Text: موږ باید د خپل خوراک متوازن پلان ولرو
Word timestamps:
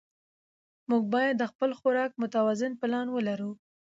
موږ 0.89 1.03
باید 1.15 1.33
د 1.37 1.43
خپل 1.51 1.69
خوراک 1.79 2.11
متوازن 2.21 2.71
پلان 2.81 3.07
ولرو 3.11 3.51